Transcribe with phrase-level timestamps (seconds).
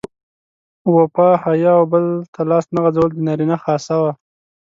[0.93, 4.11] وفا، حیا او بل ته لاس نه غځول د نارینه خاصه وه.